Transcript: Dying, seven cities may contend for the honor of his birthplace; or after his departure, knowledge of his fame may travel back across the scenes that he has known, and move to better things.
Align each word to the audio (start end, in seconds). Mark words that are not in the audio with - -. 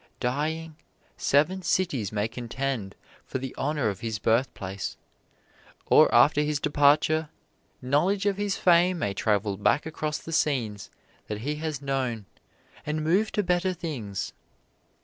Dying, 0.19 0.77
seven 1.15 1.61
cities 1.61 2.11
may 2.11 2.27
contend 2.27 2.95
for 3.23 3.37
the 3.37 3.53
honor 3.55 3.87
of 3.87 3.99
his 3.99 4.17
birthplace; 4.17 4.97
or 5.85 6.11
after 6.11 6.41
his 6.41 6.59
departure, 6.59 7.29
knowledge 7.83 8.25
of 8.25 8.37
his 8.37 8.57
fame 8.57 8.97
may 8.97 9.13
travel 9.13 9.57
back 9.57 9.85
across 9.85 10.17
the 10.17 10.33
scenes 10.33 10.89
that 11.27 11.41
he 11.41 11.57
has 11.57 11.83
known, 11.83 12.25
and 12.83 13.03
move 13.03 13.31
to 13.33 13.43
better 13.43 13.73
things. 13.73 14.33